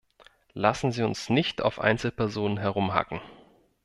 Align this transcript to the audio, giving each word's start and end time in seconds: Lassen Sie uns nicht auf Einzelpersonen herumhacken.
Lassen 0.53 0.91
Sie 0.91 1.03
uns 1.03 1.29
nicht 1.29 1.61
auf 1.61 1.79
Einzelpersonen 1.79 2.57
herumhacken. 2.57 3.21